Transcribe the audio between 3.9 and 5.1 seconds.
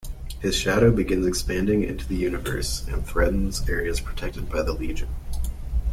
protected by the Legion.